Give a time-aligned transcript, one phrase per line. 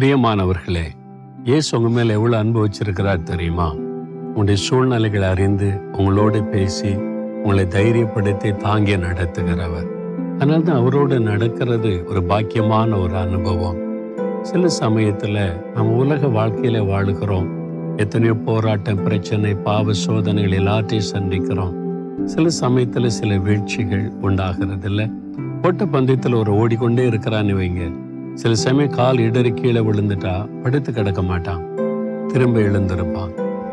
[0.00, 0.82] பிரியமானவர்களே
[1.44, 3.72] ஏசு உங்க மேல எவ்வளவு அன்பு வச்சிருக்கிறார் தெரியுமா?
[3.72, 6.94] உங்களுடைய சூழ்நிலைகளை அறிந்து உங்களோடு பேசி
[7.42, 9.86] உங்களை தைரியப்படுத்தி தாங்கி நடத்துகிறவர்.
[10.34, 13.76] அதனால தான் அவரோடு நடக்கிறது ஒரு பாக்கியமான ஒரு அனுபவம்.
[14.42, 17.48] சில சமயத்தில் நம்ம உலக வாழ்க்கையில வாழுகிறோம்.
[17.96, 21.74] எத்தனையோ போராட்டம் பிரச்சனை பாவ சோதனைகள் எல்லாத்தையும் சந்திக்கிறோம்.
[22.24, 25.10] சில சமயத்தில் சில வீழ்ச்சிகள் உண்டாகிறது இல்லை
[25.62, 28.05] ஓட்ட பந்தயத்தில் ஒரு ஓடிக்கொண்டே இருக்கிறான்னு வைங்க.
[28.40, 31.62] சில சமயம் கால் இடறி கீழே விழுந்துட்டா படுத்து கிடக்க மாட்டான்.
[32.28, 33.32] திரும்ப எழுந்திருப்பான்.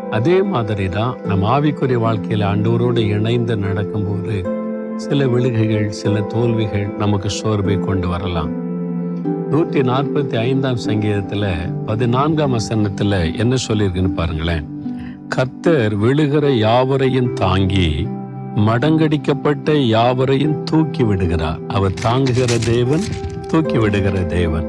[0.10, 4.36] அதே மாதிரி தான் நம்ம ஆவிக்குரிய வாழ்க்கையில் ஆண்டவரோடு இணைந்து நடக்கும்போது
[4.96, 8.52] சில விழுகைகள் சில தோல்விகள் நமக்கு சோர்வை கொண்டு வரலாம்.
[9.50, 11.50] நூற்றி நாற்பத்தி ஐந்தாம் சங்கீதத்தில்
[11.86, 14.66] பதினான்காம் வசனத்தில் என்ன சொல்லியிருக்குன்னு பாருங்களேன்.
[15.28, 17.90] கர்த்தர் விழுகிற யாவரையும் தாங்கி
[18.68, 21.62] மடங்கடிக்கப்பட்ட யாவரையும் தூக்கி விடுகிறார்.
[21.68, 23.06] அவர் தாங்குகிற தேவன்
[23.54, 24.68] தூக்கி விடுகிற தேவன்.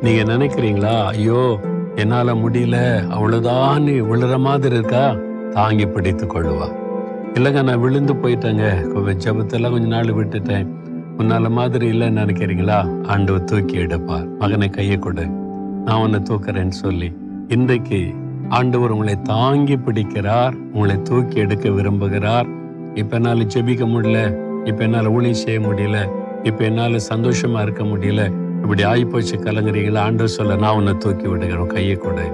[0.00, 1.58] நீங்க நினைக்கிறீங்களா ஐயோ
[1.94, 5.16] என்னால முடியல அவ்வளவுதான் நீ விழுற மாதிரி இருக்கா?
[5.50, 6.72] தாங்கி பிடித்து கொள்ளுவா.
[7.34, 8.92] இல்லைங்க நான் விழுந்து போயிட்டேங்க.
[8.92, 10.66] கொஞ்சம் ஜபத்தெல்லாம் கொஞ்ச நாள் விட்டுட்டேன்.
[11.18, 13.06] முன்னால மாதிரி இல்லைன்னு நினைக்கிறீங்களா?
[13.06, 14.28] ஆண்டு தூக்கி எடுப்பார்.
[14.28, 15.26] மகனை கையை கொடு.
[15.84, 17.12] நான் உன்னை தூக்குறேன்னு சொல்லி.
[17.48, 18.14] இன்றைக்கு
[18.48, 20.54] ஆண்டவர் உங்களை தாங்கி பிடிக்கிறார்.
[20.72, 22.48] உங்களை தூக்கி எடுக்க விரும்புகிறார்.
[22.94, 24.36] இப்ப என்னால் ஜெபிக்க முடியல.
[24.64, 26.20] இப்ப என்னால் ஊழி செய்ய முடியல.
[26.42, 28.32] இப்ப என்னால சந்தோஷமா இருக்க முடியல.
[28.62, 31.66] இப்படி ஆகிப்போச்சு கலங்குறீங்களா ஆண்டு சொல்ல நான் உன்னை தூக்கி விடுகிறேன்.
[31.66, 32.32] கையை கொடு.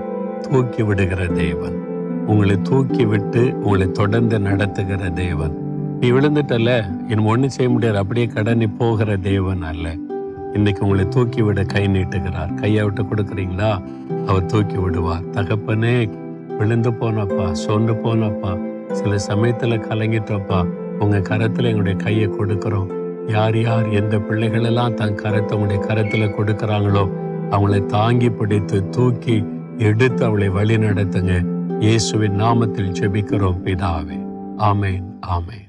[0.50, 1.86] தூக்கி விடுகிற தேவன்.
[2.26, 5.58] உங்களை தூக்கி விட்டு உங்களை தொடர்ந்து நடத்துகிற தேவன்.
[6.00, 7.98] நீ விழுந்துட்டல இன்னும் ஒண்ணு செய்ய முடியாது.
[7.98, 9.94] அப்படியே கடனி போகிற தேவன் அல்ல.
[10.52, 12.54] இன்னைக்கு உங்களை தூக்கி விட கை நீட்டுகிறார்.
[12.54, 13.82] கையை விட்டு கொடுக்குறீங்களா?
[14.26, 15.22] அவர் தூக்கி விடுவார்.
[15.30, 16.10] தகப்பனே
[16.58, 18.58] விழுந்து போனப்பா சோர்ந்து போனப்பா.
[18.92, 20.66] சில சமயத்துல கலங்கிட்டப்பா.
[20.98, 22.97] உங்க கரத்துல எங்களுடைய கையை கொடுக்குறோம்.
[23.28, 27.04] யார் யார் எந்த பிள்ளைகளெல்லாம் தன் கரத்தை உடைய கரத்துல கொடுக்கறாங்களோ
[27.50, 29.44] அவங்களை தாங்கி பிடித்து தூக்கி
[29.78, 34.18] எடுத்து அவளை வழி நடத்துங்க இயேசுவின் நாமத்தில் ஜெபிக்கிறோம் பிதாவே.
[34.58, 35.67] ஆமேன் ஆமேன்.